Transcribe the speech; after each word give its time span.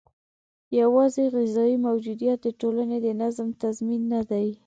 یوازې 0.81 1.23
غذايي 1.33 1.75
موجودیت 1.87 2.39
د 2.43 2.47
ټولنې 2.59 2.97
د 3.05 3.07
نظم 3.21 3.47
تضمین 3.63 4.01
نه 4.13 4.21
دی. 4.29 4.47